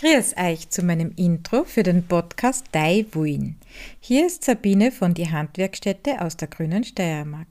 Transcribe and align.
Grüß 0.00 0.36
euch 0.38 0.70
zu 0.70 0.82
meinem 0.82 1.12
Intro 1.16 1.64
für 1.64 1.82
den 1.82 2.02
Podcast 2.02 2.64
Dai 2.72 3.04
Wuin. 3.12 3.56
Hier 4.00 4.26
ist 4.28 4.44
Sabine 4.44 4.92
von 4.92 5.12
die 5.12 5.30
Handwerkstätte 5.30 6.22
aus 6.22 6.38
der 6.38 6.48
grünen 6.48 6.84
Steiermark. 6.84 7.46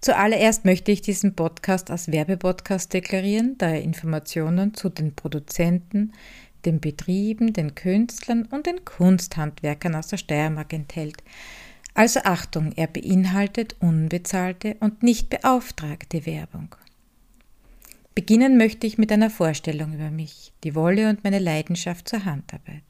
Zuallererst 0.00 0.64
möchte 0.64 0.90
ich 0.90 1.00
diesen 1.00 1.36
Podcast 1.36 1.92
als 1.92 2.10
Werbepodcast 2.10 2.92
deklarieren, 2.92 3.54
da 3.58 3.68
er 3.68 3.82
Informationen 3.82 4.74
zu 4.74 4.88
den 4.88 5.14
Produzenten, 5.14 6.12
den 6.64 6.80
Betrieben, 6.80 7.52
den 7.52 7.76
Künstlern 7.76 8.46
und 8.46 8.66
den 8.66 8.84
Kunsthandwerkern 8.84 9.94
aus 9.94 10.08
der 10.08 10.16
Steiermark 10.16 10.72
enthält. 10.72 11.22
Also 11.94 12.18
Achtung, 12.24 12.72
er 12.74 12.88
beinhaltet 12.88 13.76
unbezahlte 13.78 14.76
und 14.80 15.04
nicht 15.04 15.30
beauftragte 15.30 16.26
Werbung. 16.26 16.74
Beginnen 18.16 18.56
möchte 18.56 18.86
ich 18.86 18.96
mit 18.96 19.12
einer 19.12 19.28
Vorstellung 19.28 19.92
über 19.92 20.10
mich, 20.10 20.54
die 20.64 20.74
Wolle 20.74 21.10
und 21.10 21.22
meine 21.22 21.38
Leidenschaft 21.38 22.08
zur 22.08 22.24
Handarbeit. 22.24 22.82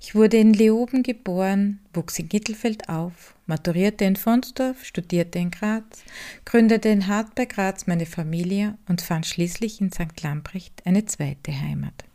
Ich 0.00 0.14
wurde 0.14 0.36
in 0.36 0.54
Leoben 0.54 1.02
geboren, 1.02 1.80
wuchs 1.92 2.20
in 2.20 2.28
Gittelfeld 2.28 2.88
auf, 2.88 3.34
maturierte 3.46 4.04
in 4.04 4.14
Fonsdorf, 4.14 4.84
studierte 4.84 5.40
in 5.40 5.50
Graz, 5.50 6.04
gründete 6.44 6.88
in 6.88 7.08
Hart 7.08 7.34
bei 7.34 7.46
Graz 7.46 7.88
meine 7.88 8.06
Familie 8.06 8.78
und 8.88 9.02
fand 9.02 9.26
schließlich 9.26 9.80
in 9.80 9.90
St. 9.90 10.22
Lamprecht 10.22 10.86
eine 10.86 11.04
zweite 11.04 11.50
Heimat. 11.60 12.07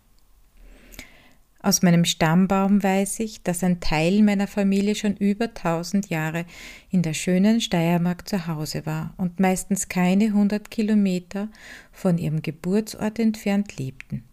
Aus 1.66 1.82
meinem 1.82 2.04
Stammbaum 2.04 2.84
weiß 2.84 3.22
ich, 3.22 3.42
dass 3.42 3.64
ein 3.64 3.80
Teil 3.80 4.22
meiner 4.22 4.48
Familie 4.48 4.96
schon 4.96 5.16
über 5.16 5.54
tausend 5.54 6.10
Jahre 6.10 6.46
in 6.92 7.04
der 7.04 7.14
schönen 7.14 7.62
Steiermark 7.62 8.28
zu 8.28 8.48
Hause 8.48 8.86
war 8.86 9.14
und 9.16 9.40
meistens 9.40 9.88
keine 9.88 10.34
hundert 10.34 10.70
Kilometer 10.70 11.48
von 11.94 12.18
ihrem 12.18 12.42
Geburtsort 12.42 13.18
entfernt 13.18 13.78
lebten. 13.78 14.26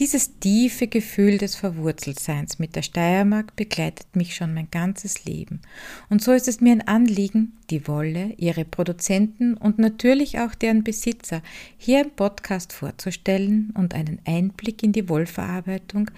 Dieses 0.00 0.38
tiefe 0.40 0.86
Gefühl 0.86 1.36
des 1.36 1.56
Verwurzeltseins 1.56 2.58
mit 2.58 2.74
der 2.74 2.80
Steiermark 2.80 3.54
begleitet 3.54 4.16
mich 4.16 4.34
schon 4.34 4.54
mein 4.54 4.70
ganzes 4.70 5.26
Leben. 5.26 5.60
Und 6.08 6.22
so 6.22 6.32
ist 6.32 6.48
es 6.48 6.62
mir 6.62 6.72
ein 6.72 6.88
Anliegen, 6.88 7.58
die 7.68 7.86
Wolle, 7.86 8.32
ihre 8.38 8.64
Produzenten 8.64 9.58
und 9.58 9.78
natürlich 9.78 10.38
auch 10.38 10.54
deren 10.54 10.84
Besitzer 10.84 11.42
hier 11.76 12.00
im 12.00 12.12
Podcast 12.12 12.72
vorzustellen 12.72 13.74
und 13.76 13.92
einen 13.92 14.20
Einblick 14.24 14.82
in 14.82 14.92
die 14.92 15.06
Wollverarbeitung, 15.06 16.10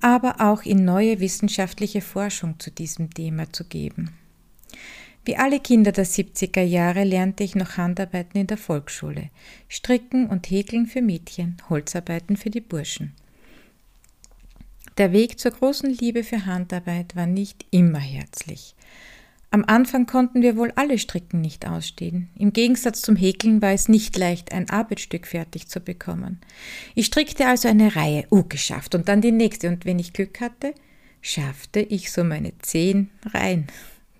aber 0.00 0.40
auch 0.40 0.62
in 0.62 0.86
neue 0.86 1.20
wissenschaftliche 1.20 2.00
Forschung 2.00 2.58
zu 2.58 2.70
diesem 2.70 3.12
Thema 3.12 3.52
zu 3.52 3.64
geben. 3.64 4.12
Wie 5.26 5.36
alle 5.36 5.60
Kinder 5.60 5.92
der 5.92 6.06
70er 6.06 6.62
Jahre 6.62 7.04
lernte 7.04 7.44
ich 7.44 7.54
noch 7.54 7.76
Handarbeiten 7.76 8.40
in 8.40 8.46
der 8.46 8.56
Volksschule. 8.56 9.28
Stricken 9.68 10.26
und 10.26 10.48
Häkeln 10.48 10.86
für 10.86 11.02
Mädchen, 11.02 11.58
Holzarbeiten 11.68 12.38
für 12.38 12.48
die 12.48 12.62
Burschen. 12.62 13.12
Der 14.98 15.12
Weg 15.12 15.38
zur 15.38 15.50
großen 15.50 15.90
Liebe 15.90 16.24
für 16.24 16.46
Handarbeit 16.46 17.16
war 17.16 17.26
nicht 17.26 17.66
immer 17.70 17.98
herzlich. 17.98 18.74
Am 19.50 19.62
Anfang 19.66 20.06
konnten 20.06 20.40
wir 20.40 20.56
wohl 20.56 20.72
alle 20.74 20.98
Stricken 20.98 21.42
nicht 21.42 21.68
ausstehen. 21.68 22.30
Im 22.38 22.54
Gegensatz 22.54 23.02
zum 23.02 23.14
Häkeln 23.14 23.60
war 23.60 23.72
es 23.72 23.88
nicht 23.88 24.16
leicht, 24.16 24.52
ein 24.52 24.70
Arbeitsstück 24.70 25.26
fertig 25.26 25.68
zu 25.68 25.80
bekommen. 25.80 26.40
Ich 26.94 27.06
strickte 27.06 27.46
also 27.46 27.68
eine 27.68 27.94
Reihe, 27.94 28.26
uh, 28.30 28.44
geschafft, 28.44 28.94
und 28.94 29.08
dann 29.08 29.20
die 29.20 29.32
nächste, 29.32 29.68
und 29.68 29.84
wenn 29.84 29.98
ich 29.98 30.14
Glück 30.14 30.40
hatte, 30.40 30.74
schaffte 31.20 31.80
ich 31.80 32.10
so 32.10 32.24
meine 32.24 32.56
zehn 32.58 33.10
Reihen. 33.26 33.66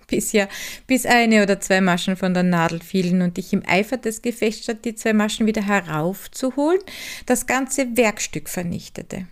Bis 0.05 0.31
ja, 0.31 0.47
bis 0.85 1.05
eine 1.07 1.41
oder 1.41 1.59
zwei 1.59 1.81
Maschen 1.81 2.15
von 2.15 2.33
der 2.35 2.43
Nadel 2.43 2.81
fielen 2.81 3.21
und 3.23 3.37
ich 3.39 3.51
im 3.51 3.63
Eifer 3.67 3.97
des 3.97 4.21
Gefechts 4.21 4.63
statt 4.63 4.85
die 4.85 4.95
zwei 4.95 5.13
Maschen 5.13 5.47
wieder 5.47 5.65
heraufzuholen, 5.65 6.79
das 7.25 7.47
ganze 7.47 7.97
Werkstück 7.97 8.47
vernichtete. 8.47 9.25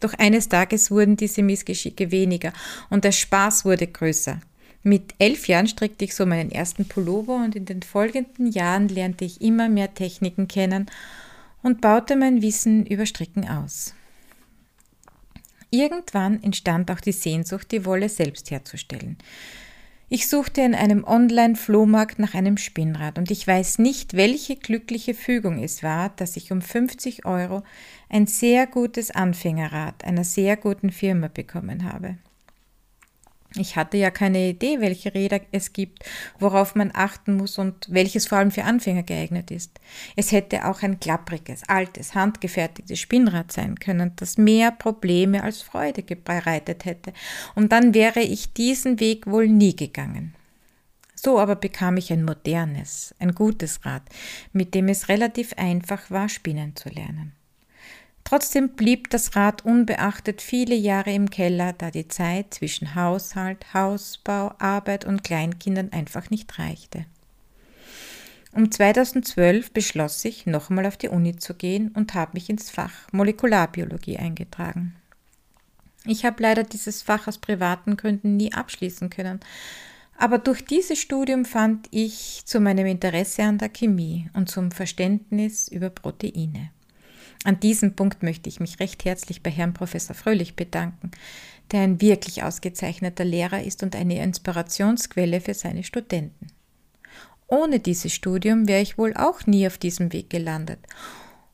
Doch 0.00 0.14
eines 0.14 0.48
Tages 0.48 0.90
wurden 0.90 1.16
diese 1.16 1.42
Missgeschicke 1.42 2.10
weniger 2.10 2.52
und 2.90 3.04
der 3.04 3.12
Spaß 3.12 3.64
wurde 3.64 3.86
größer. 3.86 4.40
Mit 4.82 5.14
elf 5.18 5.48
Jahren 5.48 5.66
strickte 5.66 6.04
ich 6.04 6.14
so 6.14 6.26
meinen 6.26 6.52
ersten 6.52 6.86
Pullover 6.86 7.36
und 7.36 7.56
in 7.56 7.64
den 7.64 7.82
folgenden 7.82 8.52
Jahren 8.52 8.88
lernte 8.88 9.24
ich 9.24 9.40
immer 9.40 9.68
mehr 9.68 9.92
Techniken 9.94 10.46
kennen 10.46 10.86
und 11.62 11.80
baute 11.80 12.14
mein 12.14 12.42
Wissen 12.42 12.86
über 12.86 13.06
Stricken 13.06 13.48
aus. 13.48 13.94
Irgendwann 15.70 16.42
entstand 16.42 16.90
auch 16.90 17.00
die 17.00 17.12
Sehnsucht, 17.12 17.72
die 17.72 17.84
Wolle 17.84 18.08
selbst 18.08 18.50
herzustellen. 18.50 19.18
Ich 20.08 20.28
suchte 20.28 20.60
in 20.60 20.76
einem 20.76 21.02
Online-Flohmarkt 21.02 22.20
nach 22.20 22.34
einem 22.34 22.58
Spinnrad 22.58 23.18
und 23.18 23.32
ich 23.32 23.44
weiß 23.44 23.80
nicht, 23.80 24.14
welche 24.14 24.54
glückliche 24.54 25.14
Fügung 25.14 25.60
es 25.60 25.82
war, 25.82 26.10
dass 26.10 26.36
ich 26.36 26.52
um 26.52 26.62
50 26.62 27.26
Euro 27.26 27.64
ein 28.08 28.28
sehr 28.28 28.68
gutes 28.68 29.10
Anfängerrad 29.10 30.04
einer 30.04 30.22
sehr 30.22 30.56
guten 30.56 30.92
Firma 30.92 31.26
bekommen 31.26 31.90
habe. 31.92 32.18
Ich 33.58 33.76
hatte 33.76 33.96
ja 33.96 34.10
keine 34.10 34.50
Idee, 34.50 34.80
welche 34.80 35.14
Räder 35.14 35.40
es 35.50 35.72
gibt, 35.72 36.04
worauf 36.38 36.74
man 36.74 36.90
achten 36.94 37.36
muss 37.36 37.58
und 37.58 37.86
welches 37.88 38.26
vor 38.26 38.38
allem 38.38 38.50
für 38.50 38.64
Anfänger 38.64 39.02
geeignet 39.02 39.50
ist. 39.50 39.80
Es 40.14 40.32
hätte 40.32 40.66
auch 40.66 40.82
ein 40.82 41.00
klappriges, 41.00 41.62
altes, 41.68 42.14
handgefertigtes 42.14 42.98
Spinnrad 42.98 43.52
sein 43.52 43.76
können, 43.76 44.12
das 44.16 44.36
mehr 44.36 44.70
Probleme 44.70 45.42
als 45.42 45.62
Freude 45.62 46.02
bereitet 46.02 46.84
hätte, 46.84 47.12
und 47.54 47.72
dann 47.72 47.94
wäre 47.94 48.20
ich 48.20 48.52
diesen 48.52 49.00
Weg 49.00 49.26
wohl 49.26 49.48
nie 49.48 49.74
gegangen. 49.74 50.34
So 51.14 51.38
aber 51.38 51.56
bekam 51.56 51.96
ich 51.96 52.12
ein 52.12 52.24
modernes, 52.24 53.14
ein 53.18 53.34
gutes 53.34 53.86
Rad, 53.86 54.02
mit 54.52 54.74
dem 54.74 54.88
es 54.88 55.08
relativ 55.08 55.54
einfach 55.54 56.10
war, 56.10 56.28
spinnen 56.28 56.76
zu 56.76 56.90
lernen. 56.90 57.32
Trotzdem 58.26 58.70
blieb 58.70 59.08
das 59.10 59.36
Rad 59.36 59.64
unbeachtet 59.64 60.42
viele 60.42 60.74
Jahre 60.74 61.12
im 61.12 61.30
Keller, 61.30 61.72
da 61.72 61.92
die 61.92 62.08
Zeit 62.08 62.54
zwischen 62.54 62.96
Haushalt, 62.96 63.72
Hausbau, 63.72 64.52
Arbeit 64.58 65.04
und 65.04 65.22
Kleinkindern 65.22 65.92
einfach 65.92 66.28
nicht 66.28 66.58
reichte. 66.58 67.06
Um 68.50 68.72
2012 68.72 69.70
beschloss 69.70 70.24
ich, 70.24 70.44
nochmal 70.44 70.86
auf 70.86 70.96
die 70.96 71.08
Uni 71.08 71.36
zu 71.36 71.54
gehen 71.54 71.92
und 71.94 72.14
habe 72.14 72.32
mich 72.34 72.50
ins 72.50 72.68
Fach 72.68 72.90
Molekularbiologie 73.12 74.16
eingetragen. 74.16 74.96
Ich 76.04 76.24
habe 76.24 76.42
leider 76.42 76.64
dieses 76.64 77.02
Fach 77.02 77.28
aus 77.28 77.38
privaten 77.38 77.96
Gründen 77.96 78.36
nie 78.36 78.52
abschließen 78.52 79.08
können, 79.08 79.38
aber 80.18 80.38
durch 80.38 80.64
dieses 80.64 80.98
Studium 80.98 81.44
fand 81.44 81.86
ich 81.92 82.42
zu 82.44 82.58
meinem 82.58 82.86
Interesse 82.86 83.44
an 83.44 83.58
der 83.58 83.68
Chemie 83.68 84.28
und 84.34 84.50
zum 84.50 84.72
Verständnis 84.72 85.68
über 85.68 85.90
Proteine. 85.90 86.70
An 87.44 87.60
diesem 87.60 87.94
Punkt 87.94 88.22
möchte 88.22 88.48
ich 88.48 88.60
mich 88.60 88.80
recht 88.80 89.04
herzlich 89.04 89.42
bei 89.42 89.50
Herrn 89.50 89.74
Professor 89.74 90.14
Fröhlich 90.14 90.56
bedanken, 90.56 91.10
der 91.72 91.80
ein 91.80 92.00
wirklich 92.00 92.42
ausgezeichneter 92.42 93.24
Lehrer 93.24 93.62
ist 93.62 93.82
und 93.82 93.96
eine 93.96 94.22
Inspirationsquelle 94.22 95.40
für 95.40 95.54
seine 95.54 95.84
Studenten. 95.84 96.48
Ohne 97.48 97.78
dieses 97.78 98.12
Studium 98.12 98.66
wäre 98.66 98.82
ich 98.82 98.98
wohl 98.98 99.14
auch 99.14 99.46
nie 99.46 99.66
auf 99.66 99.78
diesem 99.78 100.12
Weg 100.12 100.30
gelandet. 100.30 100.80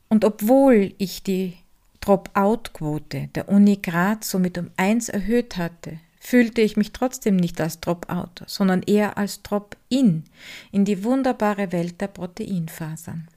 Und 0.09 0.25
obwohl 0.25 0.95
ich 0.99 1.23
die 1.23 1.55
Drop-out-Quote 2.01 3.29
der 3.35 3.49
Uni 3.49 3.77
Graz 3.77 4.31
somit 4.31 4.59
um 4.59 4.71
eins 4.77 5.09
erhöht 5.09 5.57
hatte, 5.57 5.99
fühlte 6.19 6.61
ich 6.61 6.77
mich 6.77 6.93
trotzdem 6.93 7.37
nicht 7.37 7.61
als 7.61 7.81
Drop-out, 7.81 8.43
sondern 8.47 8.83
eher 8.83 9.19
als 9.19 9.43
Drop-in 9.43 10.25
in 10.71 10.85
die 10.85 11.05
wunderbare 11.05 11.73
Welt 11.73 12.01
der 12.01 12.09
Proteinfasern. 12.09 13.29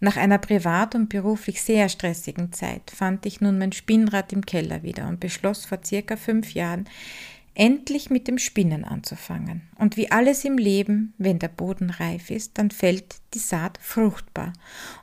Nach 0.00 0.16
einer 0.16 0.38
privat 0.38 0.94
und 0.94 1.08
beruflich 1.08 1.62
sehr 1.62 1.88
stressigen 1.88 2.52
Zeit 2.52 2.90
fand 2.90 3.24
ich 3.26 3.40
nun 3.40 3.58
mein 3.58 3.72
Spinnrad 3.72 4.32
im 4.32 4.44
Keller 4.44 4.82
wieder 4.82 5.08
und 5.08 5.20
beschloss 5.20 5.64
vor 5.64 5.78
circa 5.84 6.16
fünf 6.16 6.52
Jahren, 6.52 6.86
endlich 7.54 8.10
mit 8.10 8.28
dem 8.28 8.38
Spinnen 8.38 8.84
anzufangen. 8.84 9.62
Und 9.78 9.96
wie 9.96 10.10
alles 10.10 10.44
im 10.44 10.58
Leben, 10.58 11.14
wenn 11.16 11.38
der 11.38 11.48
Boden 11.48 11.90
reif 11.90 12.30
ist, 12.30 12.58
dann 12.58 12.70
fällt 12.70 13.16
die 13.32 13.38
Saat 13.38 13.78
fruchtbar. 13.80 14.52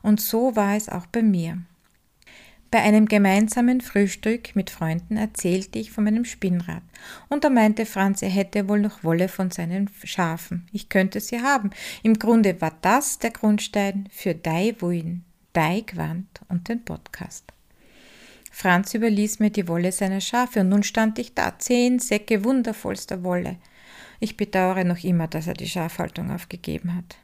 Und 0.02 0.20
so 0.20 0.54
war 0.54 0.76
es 0.76 0.88
auch 0.88 1.06
bei 1.06 1.22
mir. 1.22 1.58
Bei 2.74 2.82
einem 2.82 3.06
gemeinsamen 3.06 3.80
Frühstück 3.80 4.56
mit 4.56 4.68
Freunden 4.68 5.16
erzählte 5.16 5.78
ich 5.78 5.92
von 5.92 6.02
meinem 6.02 6.24
Spinnrad. 6.24 6.82
Und 7.28 7.44
da 7.44 7.48
meinte 7.48 7.86
Franz, 7.86 8.20
er 8.20 8.30
hätte 8.30 8.68
wohl 8.68 8.80
noch 8.80 9.04
Wolle 9.04 9.28
von 9.28 9.52
seinen 9.52 9.88
Schafen. 10.02 10.66
Ich 10.72 10.88
könnte 10.88 11.20
sie 11.20 11.40
haben. 11.40 11.70
Im 12.02 12.18
Grunde 12.18 12.60
war 12.60 12.72
das 12.82 13.20
der 13.20 13.30
Grundstein 13.30 14.08
für 14.10 14.34
Dai 14.34 14.74
Wuin, 14.80 15.22
Dai 15.52 15.82
Quant 15.82 16.40
und 16.48 16.68
den 16.68 16.84
Podcast. 16.84 17.44
Franz 18.50 18.92
überließ 18.92 19.38
mir 19.38 19.50
die 19.50 19.68
Wolle 19.68 19.92
seiner 19.92 20.20
Schafe 20.20 20.62
und 20.62 20.70
nun 20.70 20.82
stand 20.82 21.20
ich 21.20 21.32
da, 21.32 21.56
zehn 21.56 22.00
Säcke 22.00 22.42
wundervollster 22.42 23.22
Wolle. 23.22 23.54
Ich 24.18 24.36
bedauere 24.36 24.82
noch 24.82 25.04
immer, 25.04 25.28
dass 25.28 25.46
er 25.46 25.54
die 25.54 25.68
Schafhaltung 25.68 26.32
aufgegeben 26.32 26.96
hat. 26.96 27.18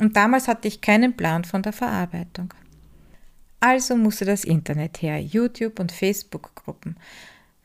Und 0.00 0.16
damals 0.16 0.48
hatte 0.48 0.66
ich 0.66 0.80
keinen 0.80 1.16
Plan 1.16 1.44
von 1.44 1.62
der 1.62 1.72
Verarbeitung. 1.72 2.52
Also 3.62 3.94
musste 3.94 4.24
das 4.24 4.42
Internet 4.42 5.02
her, 5.02 5.20
YouTube 5.20 5.78
und 5.78 5.92
Facebook-Gruppen. 5.92 6.96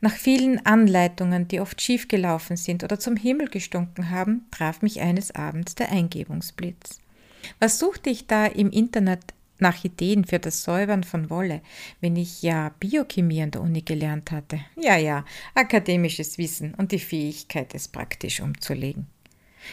Nach 0.00 0.12
vielen 0.12 0.64
Anleitungen, 0.64 1.48
die 1.48 1.58
oft 1.58 1.82
schiefgelaufen 1.82 2.56
sind 2.56 2.84
oder 2.84 3.00
zum 3.00 3.16
Himmel 3.16 3.48
gestunken 3.48 4.10
haben, 4.10 4.46
traf 4.52 4.80
mich 4.80 5.00
eines 5.00 5.34
Abends 5.34 5.74
der 5.74 5.90
Eingebungsblitz. 5.90 7.00
Was 7.58 7.80
suchte 7.80 8.10
ich 8.10 8.28
da 8.28 8.46
im 8.46 8.70
Internet 8.70 9.34
nach 9.58 9.82
Ideen 9.82 10.24
für 10.24 10.38
das 10.38 10.62
Säubern 10.62 11.02
von 11.02 11.30
Wolle, 11.30 11.62
wenn 12.00 12.14
ich 12.14 12.42
ja 12.42 12.70
Biochemie 12.78 13.42
an 13.42 13.50
der 13.50 13.62
Uni 13.62 13.82
gelernt 13.82 14.30
hatte? 14.30 14.60
Ja, 14.76 14.96
ja, 14.96 15.24
akademisches 15.56 16.38
Wissen 16.38 16.74
und 16.74 16.92
die 16.92 17.00
Fähigkeit, 17.00 17.74
es 17.74 17.88
praktisch 17.88 18.40
umzulegen. 18.40 19.08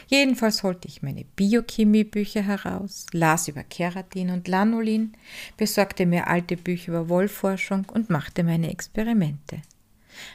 Jedenfalls 0.07 0.63
holte 0.63 0.87
ich 0.87 1.01
meine 1.01 1.25
Biochemiebücher 1.35 2.41
heraus, 2.41 3.05
las 3.11 3.47
über 3.47 3.63
Keratin 3.63 4.29
und 4.29 4.47
Lanolin, 4.47 5.13
besorgte 5.57 6.05
mir 6.05 6.27
alte 6.27 6.57
Bücher 6.57 6.93
über 6.93 7.09
Wollforschung 7.09 7.85
und 7.93 8.09
machte 8.09 8.43
meine 8.43 8.71
Experimente. 8.71 9.61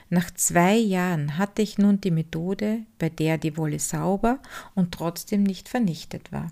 Nach 0.08 0.30
zwei 0.32 0.76
Jahren 0.76 1.38
hatte 1.38 1.62
ich 1.62 1.78
nun 1.78 2.00
die 2.00 2.10
Methode, 2.10 2.84
bei 2.98 3.08
der 3.08 3.38
die 3.38 3.56
Wolle 3.56 3.78
sauber 3.78 4.38
und 4.74 4.92
trotzdem 4.92 5.42
nicht 5.42 5.68
vernichtet 5.68 6.32
war. 6.32 6.50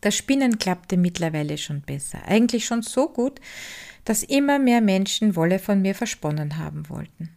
Das 0.00 0.16
Spinnen 0.16 0.58
klappte 0.58 0.96
mittlerweile 0.96 1.56
schon 1.56 1.80
besser, 1.80 2.22
eigentlich 2.26 2.66
schon 2.66 2.82
so 2.82 3.08
gut, 3.08 3.40
dass 4.04 4.22
immer 4.22 4.58
mehr 4.58 4.82
Menschen 4.82 5.34
Wolle 5.34 5.58
von 5.58 5.80
mir 5.80 5.94
versponnen 5.94 6.58
haben 6.58 6.88
wollten. 6.90 7.30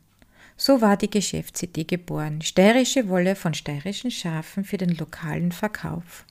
So 0.57 0.81
war 0.81 0.97
die 0.97 1.09
Geschäftsidee 1.09 1.83
geboren, 1.83 2.41
steirische 2.41 3.07
Wolle 3.09 3.35
von 3.35 3.53
steirischen 3.53 4.09
Schafen 4.09 4.63
für 4.63 4.77
den 4.77 4.97
lokalen 4.97 5.51
Verkauf. 5.51 6.25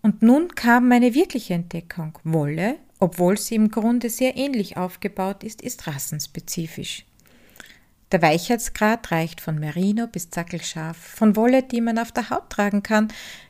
Und 0.00 0.22
nun 0.22 0.54
kam 0.54 0.88
meine 0.88 1.12
wirkliche 1.12 1.54
Entdeckung. 1.54 2.16
Wolle, 2.22 2.76
obwohl 3.00 3.36
sie 3.36 3.56
im 3.56 3.70
Grunde 3.70 4.08
sehr 4.08 4.36
ähnlich 4.36 4.76
aufgebaut 4.76 5.42
ist, 5.42 5.60
ist 5.60 5.88
rassenspezifisch. 5.88 7.04
Der 8.12 8.22
Weichheitsgrad 8.22 9.10
reicht 9.10 9.40
von 9.40 9.58
Merino 9.58 10.06
bis 10.06 10.30
Zackelschaf, 10.30 10.96
von 10.96 11.36
Wolle, 11.36 11.64
die 11.64 11.80
man 11.80 11.98
auf 11.98 12.12
der 12.12 12.30
Haut 12.30 12.48
tragen 12.48 12.82
kann, 12.82 13.08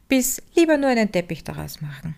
bis 0.09 0.43
lieber 0.57 0.79
nur 0.79 0.89
einen 0.89 1.13
Teppich 1.13 1.45
daraus 1.45 1.81
machen. 1.81 2.17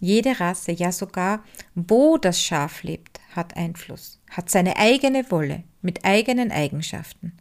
Jede 0.00 0.38
Rasse, 0.38 0.72
ja 0.72 0.92
sogar 0.92 1.42
wo 1.74 2.18
das 2.18 2.40
Schaf 2.40 2.82
lebt, 2.82 3.17
hat 3.38 3.56
Einfluss, 3.56 4.20
hat 4.30 4.50
seine 4.50 4.76
eigene 4.76 5.30
Wolle 5.30 5.62
mit 5.80 6.04
eigenen 6.04 6.52
Eigenschaften. 6.52 7.32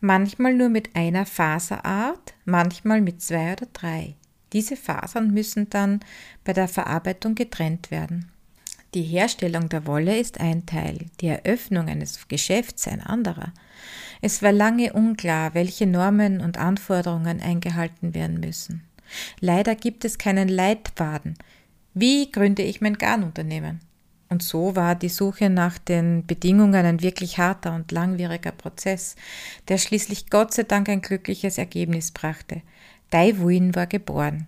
Manchmal 0.00 0.52
nur 0.52 0.68
mit 0.68 0.94
einer 0.94 1.24
Faserart, 1.24 2.34
manchmal 2.44 3.00
mit 3.00 3.22
zwei 3.22 3.54
oder 3.54 3.66
drei. 3.72 4.14
Diese 4.52 4.76
Fasern 4.76 5.30
müssen 5.32 5.70
dann 5.70 6.00
bei 6.44 6.52
der 6.52 6.68
Verarbeitung 6.68 7.34
getrennt 7.34 7.90
werden. 7.90 8.30
Die 8.94 9.02
Herstellung 9.02 9.68
der 9.68 9.86
Wolle 9.86 10.18
ist 10.18 10.40
ein 10.40 10.66
Teil, 10.66 11.06
die 11.20 11.28
Eröffnung 11.28 11.88
eines 11.88 12.28
Geschäfts 12.28 12.86
ein 12.86 13.00
anderer. 13.00 13.52
Es 14.20 14.42
war 14.42 14.52
lange 14.52 14.92
unklar, 14.92 15.54
welche 15.54 15.86
Normen 15.86 16.40
und 16.40 16.58
Anforderungen 16.58 17.40
eingehalten 17.40 18.14
werden 18.14 18.40
müssen. 18.40 18.84
Leider 19.40 19.74
gibt 19.74 20.04
es 20.04 20.18
keinen 20.18 20.48
Leitfaden, 20.48 21.36
wie 21.98 22.30
gründe 22.30 22.62
ich 22.62 22.82
mein 22.82 22.98
Garnunternehmen? 22.98 23.80
Und 24.28 24.42
so 24.42 24.74
war 24.74 24.94
die 24.94 25.08
Suche 25.08 25.50
nach 25.50 25.78
den 25.78 26.26
Bedingungen 26.26 26.84
ein 26.84 27.02
wirklich 27.02 27.38
harter 27.38 27.74
und 27.74 27.92
langwieriger 27.92 28.52
Prozess, 28.52 29.16
der 29.68 29.78
schließlich 29.78 30.30
Gott 30.30 30.52
sei 30.52 30.64
Dank 30.64 30.88
ein 30.88 31.02
glückliches 31.02 31.58
Ergebnis 31.58 32.10
brachte. 32.10 32.62
Daiwuin 33.10 33.74
war 33.74 33.86
geboren. 33.86 34.46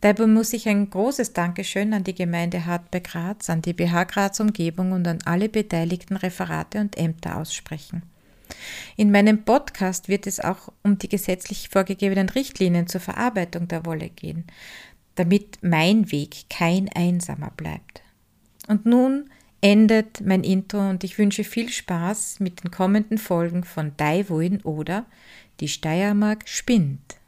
Dabei 0.00 0.26
muss 0.26 0.54
ich 0.54 0.66
ein 0.66 0.88
großes 0.88 1.34
Dankeschön 1.34 1.92
an 1.92 2.04
die 2.04 2.14
Gemeinde 2.14 2.64
Hart 2.64 2.90
bei 2.90 3.00
Graz, 3.00 3.50
an 3.50 3.60
die 3.60 3.74
BH 3.74 4.04
Graz 4.04 4.40
Umgebung 4.40 4.92
und 4.92 5.06
an 5.06 5.18
alle 5.26 5.50
beteiligten 5.50 6.16
Referate 6.16 6.80
und 6.80 6.96
Ämter 6.96 7.36
aussprechen. 7.36 8.02
In 8.96 9.12
meinem 9.12 9.44
Podcast 9.44 10.08
wird 10.08 10.26
es 10.26 10.40
auch 10.40 10.72
um 10.82 10.98
die 10.98 11.08
gesetzlich 11.08 11.68
vorgegebenen 11.68 12.30
Richtlinien 12.30 12.86
zur 12.86 13.00
Verarbeitung 13.02 13.68
der 13.68 13.84
Wolle 13.84 14.08
gehen 14.08 14.46
damit 15.20 15.58
mein 15.60 16.10
Weg 16.12 16.48
kein 16.48 16.88
einsamer 16.88 17.50
bleibt. 17.54 17.99
Und 18.70 18.86
nun 18.86 19.28
endet 19.60 20.20
mein 20.24 20.44
Intro 20.44 20.90
und 20.90 21.02
ich 21.02 21.18
wünsche 21.18 21.42
viel 21.42 21.68
Spaß 21.70 22.38
mit 22.38 22.62
den 22.62 22.70
kommenden 22.70 23.18
Folgen 23.18 23.64
von 23.64 23.96
Daiwoin 23.96 24.60
oder 24.62 25.06
Die 25.58 25.66
Steiermark 25.66 26.48
spinnt. 26.48 27.19